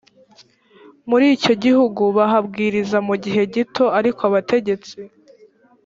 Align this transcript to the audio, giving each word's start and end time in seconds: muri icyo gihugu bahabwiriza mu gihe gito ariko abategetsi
muri 1.09 1.25
icyo 1.35 1.53
gihugu 1.63 2.03
bahabwiriza 2.17 2.97
mu 3.07 3.15
gihe 3.23 3.41
gito 3.53 3.85
ariko 3.99 4.21
abategetsi 4.29 4.95